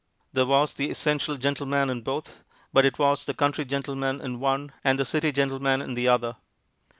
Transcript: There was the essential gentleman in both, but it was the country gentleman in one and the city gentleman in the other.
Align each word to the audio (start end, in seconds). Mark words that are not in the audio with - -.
There 0.33 0.47
was 0.47 0.73
the 0.73 0.89
essential 0.89 1.37
gentleman 1.37 1.87
in 1.91 2.01
both, 2.01 2.43
but 2.73 2.85
it 2.87 2.97
was 2.97 3.23
the 3.25 3.35
country 3.35 3.65
gentleman 3.65 4.19
in 4.19 4.39
one 4.39 4.71
and 4.83 4.97
the 4.97 5.05
city 5.05 5.31
gentleman 5.31 5.79
in 5.79 5.93
the 5.93 6.07
other. 6.07 6.37